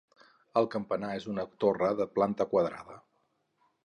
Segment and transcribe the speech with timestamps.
[0.61, 2.97] El campanar és una torre de planta quadrada.